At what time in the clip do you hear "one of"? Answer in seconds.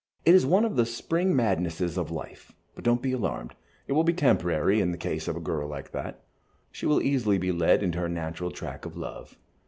0.47-0.77